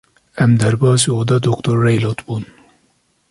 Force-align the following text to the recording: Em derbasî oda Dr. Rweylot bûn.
Em 0.43 0.51
derbasî 0.61 1.09
oda 1.19 1.37
Dr. 1.47 1.73
Rweylot 1.83 2.19
bûn. 2.25 2.43